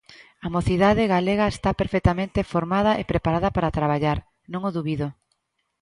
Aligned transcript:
A 0.45 0.47
mocidade 0.55 1.11
galega 1.15 1.45
está 1.55 1.69
perfectamente 1.81 2.45
formada 2.53 2.91
e 3.01 3.03
preparada 3.11 3.49
para 3.55 3.75
traballar, 3.77 4.17
non 4.51 4.61
o 4.69 4.73
dubido. 4.77 5.07